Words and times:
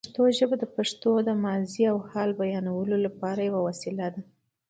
پښتو 0.03 0.23
ژبه 0.37 0.55
د 0.59 0.65
پښتنو 0.75 1.13
د 1.27 1.29
ماضي 1.43 1.83
او 1.91 1.97
حال 2.09 2.29
بیانولو 2.41 2.95
لپاره 3.05 3.39
یوه 3.49 3.61
وسیله 3.67 4.07
ده. 4.13 4.21